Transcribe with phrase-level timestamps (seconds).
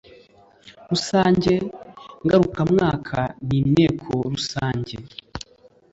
[0.89, 1.53] rusange
[2.25, 4.95] ngarukamwaka ni inteko rusange